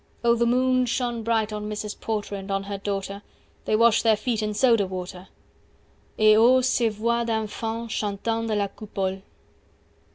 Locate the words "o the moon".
0.23-0.87